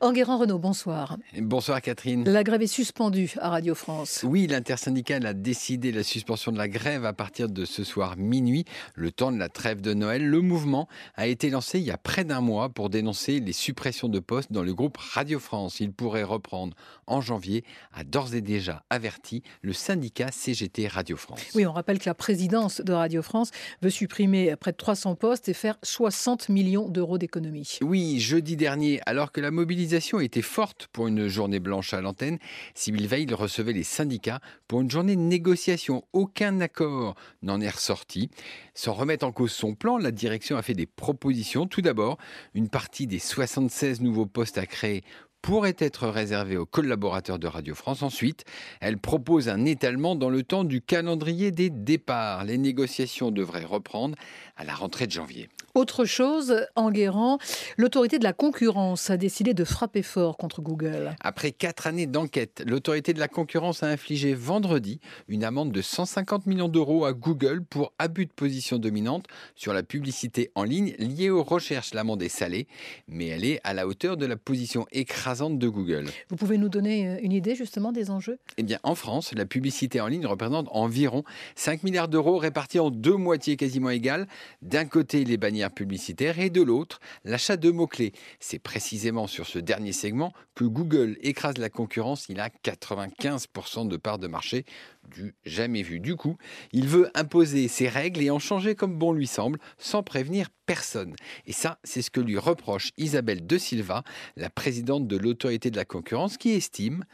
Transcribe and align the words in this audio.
Enguerrand 0.00 0.36
Renault, 0.36 0.58
bonsoir. 0.58 1.16
Bonsoir 1.38 1.80
Catherine. 1.80 2.28
La 2.28 2.44
grève 2.44 2.60
est 2.60 2.66
suspendue 2.66 3.32
à 3.40 3.48
Radio 3.48 3.74
France. 3.74 4.26
Oui, 4.28 4.46
l'intersyndicale 4.46 5.24
a 5.24 5.32
décidé 5.32 5.90
la 5.90 6.02
suspension 6.02 6.52
de 6.52 6.58
la 6.58 6.68
grève 6.68 7.06
à 7.06 7.14
partir 7.14 7.48
de 7.48 7.64
ce 7.64 7.82
soir 7.82 8.14
minuit, 8.18 8.66
le 8.94 9.10
temps 9.10 9.32
de 9.32 9.38
la 9.38 9.48
trêve 9.48 9.80
de 9.80 9.94
Noël. 9.94 10.26
Le 10.26 10.42
mouvement 10.42 10.86
a 11.14 11.26
été 11.26 11.48
lancé 11.48 11.78
il 11.78 11.86
y 11.86 11.90
a 11.90 11.96
près 11.96 12.24
d'un 12.24 12.42
mois 12.42 12.68
pour 12.68 12.90
dénoncer 12.90 13.40
les 13.40 13.54
suppressions 13.54 14.10
de 14.10 14.18
postes 14.18 14.52
dans 14.52 14.62
le 14.62 14.74
groupe 14.74 14.98
Radio 14.98 15.38
France. 15.38 15.80
Il 15.80 15.92
pourrait 15.92 16.24
reprendre 16.24 16.76
en 17.06 17.22
janvier, 17.22 17.64
a 17.94 18.04
d'ores 18.04 18.34
et 18.34 18.42
déjà 18.42 18.84
averti 18.90 19.42
le 19.62 19.72
syndicat 19.72 20.30
CGT 20.30 20.88
Radio 20.88 21.16
France. 21.16 21.40
Oui, 21.54 21.64
on 21.64 21.72
rappelle 21.72 21.98
que 21.98 22.08
la 22.08 22.14
présidence 22.14 22.82
de 22.82 22.92
Radio 22.92 23.22
France 23.22 23.50
veut 23.80 23.90
supprimer 23.90 24.56
près 24.56 24.72
de 24.72 24.76
300 24.76 25.14
postes 25.14 25.48
et 25.48 25.54
faire 25.54 25.78
60 25.82 26.50
millions 26.50 26.90
d'euros 26.90 27.16
d'économies. 27.16 27.78
Oui, 27.80 28.20
jeudi 28.20 28.56
dernier, 28.56 29.00
alors 29.06 29.32
que 29.32 29.40
la 29.40 29.50
mobilisation 29.50 29.85
était 29.94 30.42
forte 30.42 30.88
pour 30.92 31.08
une 31.08 31.28
journée 31.28 31.60
blanche 31.60 31.94
à 31.94 32.00
l'antenne. 32.00 32.38
Sibyl 32.74 33.06
Veil 33.06 33.32
recevait 33.32 33.72
les 33.72 33.82
syndicats 33.82 34.40
pour 34.68 34.80
une 34.80 34.90
journée 34.90 35.16
de 35.16 35.20
négociation. 35.20 36.04
Aucun 36.12 36.60
accord 36.60 37.14
n'en 37.42 37.60
est 37.60 37.70
ressorti. 37.70 38.30
Sans 38.74 38.92
remettre 38.92 39.26
en 39.26 39.32
cause 39.32 39.52
son 39.52 39.74
plan, 39.74 39.98
la 39.98 40.10
direction 40.10 40.56
a 40.56 40.62
fait 40.62 40.74
des 40.74 40.86
propositions. 40.86 41.66
Tout 41.66 41.82
d'abord, 41.82 42.18
une 42.54 42.68
partie 42.68 43.06
des 43.06 43.18
76 43.18 44.00
nouveaux 44.00 44.26
postes 44.26 44.58
à 44.58 44.66
créer 44.66 45.04
pourrait 45.46 45.76
être 45.78 46.08
réservée 46.08 46.56
aux 46.56 46.66
collaborateurs 46.66 47.38
de 47.38 47.46
Radio 47.46 47.76
France. 47.76 48.02
Ensuite, 48.02 48.44
elle 48.80 48.98
propose 48.98 49.48
un 49.48 49.64
étalement 49.64 50.16
dans 50.16 50.28
le 50.28 50.42
temps 50.42 50.64
du 50.64 50.80
calendrier 50.80 51.52
des 51.52 51.70
départs. 51.70 52.44
Les 52.44 52.58
négociations 52.58 53.30
devraient 53.30 53.64
reprendre 53.64 54.16
à 54.56 54.64
la 54.64 54.74
rentrée 54.74 55.06
de 55.06 55.12
janvier. 55.12 55.48
Autre 55.76 56.06
chose, 56.06 56.66
en 56.74 56.90
Guérant, 56.90 57.38
l'autorité 57.76 58.18
de 58.18 58.24
la 58.24 58.32
concurrence 58.32 59.10
a 59.10 59.18
décidé 59.18 59.52
de 59.52 59.62
frapper 59.62 60.02
fort 60.02 60.38
contre 60.38 60.62
Google. 60.62 61.14
Après 61.20 61.52
quatre 61.52 61.86
années 61.86 62.06
d'enquête, 62.06 62.64
l'autorité 62.66 63.12
de 63.12 63.20
la 63.20 63.28
concurrence 63.28 63.82
a 63.82 63.86
infligé 63.86 64.32
vendredi 64.32 65.00
une 65.28 65.44
amende 65.44 65.72
de 65.72 65.82
150 65.82 66.46
millions 66.46 66.68
d'euros 66.68 67.04
à 67.04 67.12
Google 67.12 67.62
pour 67.62 67.92
abus 67.98 68.24
de 68.24 68.32
position 68.32 68.78
dominante 68.78 69.26
sur 69.54 69.74
la 69.74 69.82
publicité 69.82 70.50
en 70.54 70.64
ligne 70.64 70.94
liée 70.98 71.28
aux 71.28 71.44
recherches. 71.44 71.92
L'amende 71.92 72.22
est 72.22 72.30
salée, 72.30 72.66
mais 73.06 73.26
elle 73.26 73.44
est 73.44 73.60
à 73.62 73.74
la 73.74 73.86
hauteur 73.86 74.16
de 74.16 74.24
la 74.24 74.36
position 74.36 74.86
écrasante 74.92 75.35
de 75.36 75.68
Google. 75.68 76.06
Vous 76.28 76.36
pouvez 76.36 76.58
nous 76.58 76.68
donner 76.68 77.08
euh, 77.08 77.18
une 77.22 77.32
idée 77.32 77.54
justement 77.54 77.92
des 77.92 78.10
enjeux? 78.10 78.38
Eh 78.56 78.62
bien, 78.62 78.78
en 78.82 78.94
France, 78.94 79.32
la 79.34 79.46
publicité 79.46 80.00
en 80.00 80.06
ligne 80.06 80.26
représente 80.26 80.68
environ 80.70 81.24
5 81.54 81.82
milliards 81.82 82.08
d'euros 82.08 82.38
répartis 82.38 82.78
en 82.78 82.90
deux 82.90 83.16
moitiés 83.16 83.56
quasiment 83.56 83.90
égales. 83.90 84.26
D'un 84.62 84.86
côté, 84.86 85.24
les 85.24 85.36
bannières 85.36 85.70
publicitaire 85.70 86.38
et 86.38 86.50
de 86.50 86.62
l'autre, 86.62 87.00
l'achat 87.24 87.56
de 87.56 87.70
mots-clés. 87.70 88.12
C'est 88.40 88.58
précisément 88.58 89.26
sur 89.26 89.46
ce 89.46 89.58
dernier 89.58 89.92
segment 89.92 90.32
que 90.54 90.64
Google 90.64 91.16
écrase 91.22 91.58
la 91.58 91.68
concurrence. 91.68 92.26
Il 92.28 92.40
a 92.40 92.48
95% 92.48 93.88
de 93.88 93.96
part 93.96 94.18
de 94.18 94.26
marché 94.26 94.64
du 95.08 95.34
jamais 95.44 95.82
vu. 95.82 96.00
Du 96.00 96.16
coup, 96.16 96.36
il 96.72 96.88
veut 96.88 97.10
imposer 97.14 97.68
ses 97.68 97.88
règles 97.88 98.22
et 98.22 98.30
en 98.30 98.38
changer 98.38 98.74
comme 98.74 98.96
bon 98.96 99.12
lui 99.12 99.26
semble, 99.26 99.58
sans 99.78 100.02
prévenir 100.02 100.48
personne. 100.66 101.14
Et 101.46 101.52
ça, 101.52 101.78
c'est 101.84 102.02
ce 102.02 102.10
que 102.10 102.20
lui 102.20 102.38
reproche 102.38 102.90
Isabelle 102.96 103.46
De 103.46 103.58
Silva, 103.58 104.02
la 104.36 104.50
présidente 104.50 105.06
de 105.06 105.16
l'autorité 105.16 105.70
de 105.70 105.76
la 105.76 105.84
concurrence, 105.84 106.36
qui 106.36 106.50
estime 106.50 107.04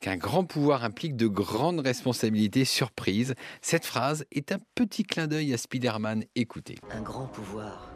qu'un 0.00 0.16
grand 0.16 0.44
pouvoir 0.44 0.84
implique 0.84 1.16
de 1.16 1.26
grandes 1.26 1.80
responsabilités 1.80 2.64
surprises. 2.64 3.34
Cette 3.62 3.86
phrase 3.86 4.26
est 4.30 4.52
un 4.52 4.58
petit 4.74 5.04
clin 5.04 5.26
d'œil 5.26 5.54
à 5.54 5.56
Spider-Man. 5.56 6.24
Écoutez. 6.34 6.76
Un 6.90 7.00
grand 7.00 7.26
pouvoir 7.26 7.92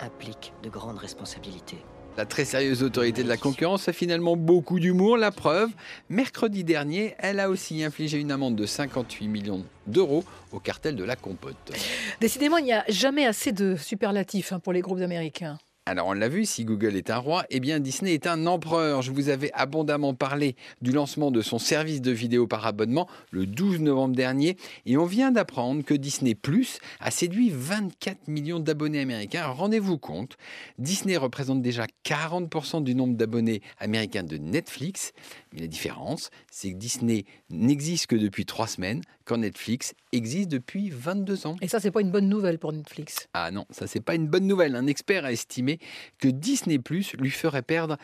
implique 0.00 0.52
de 0.62 0.70
grandes 0.70 0.98
responsabilités. 0.98 1.84
La 2.16 2.26
très 2.26 2.44
sérieuse 2.44 2.82
autorité 2.82 3.22
de 3.22 3.28
la 3.28 3.36
concurrence 3.36 3.88
a 3.88 3.92
finalement 3.92 4.36
beaucoup 4.36 4.80
d'humour, 4.80 5.16
la 5.16 5.30
preuve. 5.30 5.70
Mercredi 6.08 6.64
dernier, 6.64 7.14
elle 7.18 7.40
a 7.40 7.48
aussi 7.48 7.82
infligé 7.84 8.18
une 8.18 8.30
amende 8.32 8.56
de 8.56 8.66
58 8.66 9.28
millions 9.28 9.64
d'euros 9.86 10.24
au 10.52 10.58
cartel 10.58 10.96
de 10.96 11.04
la 11.04 11.16
compote. 11.16 11.72
Décidément, 12.20 12.58
il 12.58 12.64
n'y 12.64 12.72
a 12.72 12.84
jamais 12.88 13.26
assez 13.26 13.52
de 13.52 13.76
superlatifs 13.76 14.52
hein, 14.52 14.58
pour 14.58 14.72
les 14.72 14.80
groupes 14.80 15.00
américains. 15.00 15.58
Alors 15.90 16.06
on 16.06 16.12
l'a 16.12 16.28
vu, 16.28 16.44
si 16.44 16.64
Google 16.64 16.94
est 16.94 17.10
un 17.10 17.18
roi, 17.18 17.44
eh 17.50 17.58
bien 17.58 17.80
Disney 17.80 18.14
est 18.14 18.28
un 18.28 18.46
empereur. 18.46 19.02
Je 19.02 19.10
vous 19.10 19.28
avais 19.28 19.50
abondamment 19.54 20.14
parlé 20.14 20.54
du 20.82 20.92
lancement 20.92 21.32
de 21.32 21.42
son 21.42 21.58
service 21.58 22.00
de 22.00 22.12
vidéo 22.12 22.46
par 22.46 22.64
abonnement 22.64 23.08
le 23.32 23.44
12 23.44 23.80
novembre 23.80 24.14
dernier 24.14 24.56
et 24.86 24.96
on 24.96 25.04
vient 25.04 25.32
d'apprendre 25.32 25.82
que 25.82 25.94
Disney 25.94 26.36
Plus 26.36 26.78
a 27.00 27.10
séduit 27.10 27.50
24 27.52 28.28
millions 28.28 28.60
d'abonnés 28.60 29.00
américains. 29.00 29.48
Rendez-vous 29.48 29.98
compte, 29.98 30.36
Disney 30.78 31.16
représente 31.16 31.60
déjà 31.60 31.86
40% 32.04 32.84
du 32.84 32.94
nombre 32.94 33.16
d'abonnés 33.16 33.60
américains 33.80 34.22
de 34.22 34.36
Netflix. 34.36 35.12
Mais 35.52 35.60
la 35.62 35.66
différence, 35.66 36.30
c'est 36.52 36.70
que 36.70 36.76
Disney 36.76 37.24
n'existe 37.50 38.06
que 38.06 38.14
depuis 38.14 38.46
trois 38.46 38.68
semaines, 38.68 39.02
quand 39.24 39.38
Netflix 39.38 39.94
existe 40.12 40.48
depuis 40.48 40.90
22 40.90 41.46
ans. 41.46 41.56
Et 41.60 41.68
ça, 41.68 41.80
c'est 41.80 41.90
pas 41.90 42.00
une 42.00 42.10
bonne 42.10 42.28
nouvelle 42.28 42.58
pour 42.58 42.72
Netflix. 42.72 43.28
Ah 43.32 43.50
non, 43.50 43.64
ça 43.70 43.86
c'est 43.86 44.00
pas 44.00 44.14
une 44.14 44.26
bonne 44.26 44.46
nouvelle. 44.46 44.74
Un 44.74 44.86
expert 44.86 45.24
a 45.24 45.32
estimé 45.32 45.79
que 46.18 46.28
Disney 46.28 46.78
Plus 46.78 47.14
lui 47.18 47.30
ferait 47.30 47.62
perdre 47.62 47.96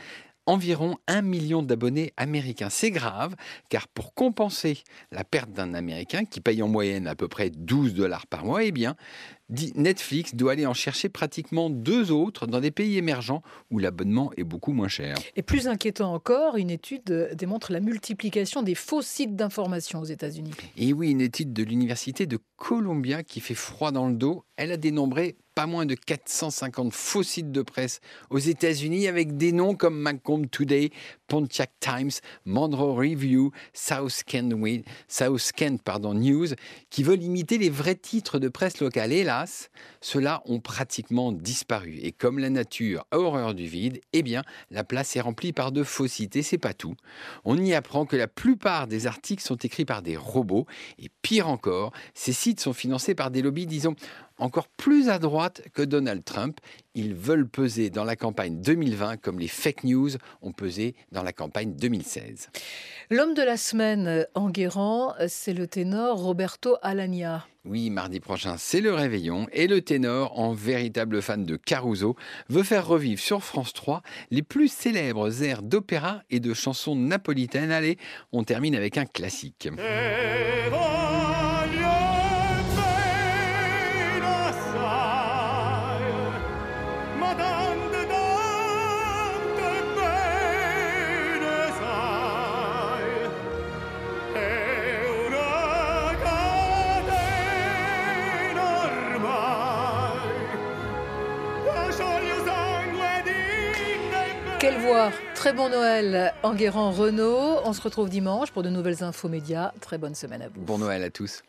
environ 0.46 0.96
un 1.08 1.22
million 1.22 1.62
d'abonnés 1.62 2.12
américains. 2.16 2.70
C'est 2.70 2.92
grave, 2.92 3.34
car 3.68 3.88
pour 3.88 4.14
compenser 4.14 4.82
la 5.10 5.24
perte 5.24 5.50
d'un 5.50 5.74
Américain 5.74 6.24
qui 6.24 6.40
paye 6.40 6.62
en 6.62 6.68
moyenne 6.68 7.08
à 7.08 7.16
peu 7.16 7.28
près 7.28 7.50
12 7.50 7.94
dollars 7.94 8.26
par 8.26 8.44
mois, 8.44 8.62
eh 8.62 8.70
bien, 8.70 8.96
Netflix 9.48 10.34
doit 10.34 10.52
aller 10.52 10.66
en 10.66 10.74
chercher 10.74 11.08
pratiquement 11.08 11.68
deux 11.68 12.10
autres 12.10 12.46
dans 12.46 12.60
des 12.60 12.70
pays 12.70 12.96
émergents 12.96 13.42
où 13.70 13.78
l'abonnement 13.78 14.32
est 14.36 14.44
beaucoup 14.44 14.72
moins 14.72 14.88
cher. 14.88 15.16
Et 15.34 15.42
plus 15.42 15.68
inquiétant 15.68 16.14
encore, 16.14 16.56
une 16.56 16.70
étude 16.70 17.30
démontre 17.34 17.72
la 17.72 17.80
multiplication 17.80 18.62
des 18.62 18.74
faux 18.74 19.02
sites 19.02 19.36
d'information 19.36 20.00
aux 20.00 20.04
États-Unis. 20.04 20.52
Et 20.76 20.92
oui, 20.92 21.10
une 21.10 21.20
étude 21.20 21.52
de 21.52 21.62
l'Université 21.62 22.26
de 22.26 22.38
Columbia 22.56 23.22
qui 23.22 23.40
fait 23.40 23.54
froid 23.54 23.90
dans 23.90 24.08
le 24.08 24.14
dos, 24.14 24.44
elle 24.56 24.72
a 24.72 24.76
dénombré 24.76 25.36
pas 25.56 25.66
moins 25.66 25.86
de 25.86 25.94
450 25.94 26.92
faux 26.92 27.22
sites 27.22 27.50
de 27.50 27.62
presse 27.62 28.00
aux 28.28 28.38
États-Unis 28.38 29.08
avec 29.08 29.38
des 29.38 29.52
noms 29.52 29.74
comme 29.74 29.98
Macomb 29.98 30.46
Today, 30.46 30.90
Pontiac 31.26 31.72
Times, 31.80 32.12
Monroe 32.44 32.94
Review, 32.94 33.50
South 33.72 34.22
Kent, 34.24 34.54
News, 36.14 36.48
qui 36.90 37.02
veulent 37.02 37.22
imiter 37.22 37.58
les 37.58 37.70
vrais 37.70 37.94
titres 37.94 38.38
de 38.38 38.48
presse 38.48 38.80
locale. 38.80 39.12
Hélas, 39.12 39.70
ceux-là 40.00 40.42
ont 40.46 40.60
pratiquement 40.60 41.32
disparu. 41.32 41.98
Et 42.02 42.12
comme 42.12 42.38
la 42.38 42.50
nature 42.50 43.04
a 43.10 43.18
horreur 43.18 43.54
du 43.54 43.66
vide, 43.66 44.00
eh 44.12 44.22
bien, 44.22 44.42
la 44.70 44.84
place 44.84 45.16
est 45.16 45.20
remplie 45.20 45.52
par 45.52 45.72
de. 45.72 45.84
Et 46.34 46.42
c'est 46.42 46.58
pas 46.58 46.74
tout. 46.74 46.94
On 47.44 47.56
y 47.56 47.74
apprend 47.74 48.06
que 48.06 48.16
la 48.16 48.28
plupart 48.28 48.86
des 48.86 49.06
articles 49.06 49.42
sont 49.42 49.56
écrits 49.56 49.84
par 49.84 50.02
des 50.02 50.16
robots. 50.16 50.66
Et 50.98 51.10
pire 51.22 51.48
encore, 51.48 51.92
ces 52.14 52.32
sites 52.32 52.60
sont 52.60 52.72
financés 52.72 53.14
par 53.14 53.30
des 53.30 53.42
lobbies, 53.42 53.66
disons, 53.66 53.94
encore 54.38 54.68
plus 54.68 55.08
à 55.08 55.18
droite 55.18 55.62
que 55.72 55.82
Donald 55.82 56.24
Trump. 56.24 56.60
Ils 56.98 57.14
veulent 57.14 57.46
peser 57.46 57.90
dans 57.90 58.04
la 58.04 58.16
campagne 58.16 58.62
2020 58.62 59.18
comme 59.18 59.38
les 59.38 59.48
fake 59.48 59.84
news 59.84 60.08
ont 60.40 60.52
pesé 60.52 60.94
dans 61.12 61.22
la 61.22 61.34
campagne 61.34 61.74
2016. 61.76 62.48
L'homme 63.10 63.34
de 63.34 63.42
la 63.42 63.58
semaine 63.58 64.26
en 64.32 64.48
Guérant, 64.48 65.12
c'est 65.28 65.52
le 65.52 65.66
ténor 65.66 66.16
Roberto 66.16 66.78
Alagna. 66.80 67.46
Oui, 67.66 67.90
mardi 67.90 68.18
prochain, 68.18 68.54
c'est 68.56 68.80
le 68.80 68.94
réveillon 68.94 69.46
et 69.52 69.66
le 69.66 69.82
ténor, 69.82 70.38
en 70.38 70.54
véritable 70.54 71.20
fan 71.20 71.44
de 71.44 71.56
Caruso, 71.56 72.16
veut 72.48 72.62
faire 72.62 72.86
revivre 72.86 73.20
sur 73.20 73.44
France 73.44 73.74
3 73.74 74.00
les 74.30 74.42
plus 74.42 74.72
célèbres 74.72 75.42
airs 75.42 75.62
d'opéra 75.62 76.22
et 76.30 76.40
de 76.40 76.54
chansons 76.54 76.96
napolitaines. 76.96 77.72
Allez, 77.72 77.98
on 78.32 78.42
termine 78.42 78.74
avec 78.74 78.96
un 78.96 79.04
classique. 79.04 79.68
Quelle 104.58 104.78
voix 104.78 105.12
Très 105.36 105.52
bon 105.52 105.68
Noël 105.68 106.32
Enguerrand 106.42 106.90
Renault. 106.90 107.60
On 107.64 107.72
se 107.72 107.80
retrouve 107.80 108.08
dimanche 108.08 108.50
pour 108.50 108.64
de 108.64 108.68
nouvelles 108.68 109.04
infos 109.04 109.28
médias. 109.28 109.70
Très 109.80 109.96
bonne 109.96 110.16
semaine 110.16 110.42
à 110.42 110.48
vous. 110.48 110.60
Bon 110.60 110.78
Noël 110.78 111.04
à 111.04 111.10
tous. 111.10 111.42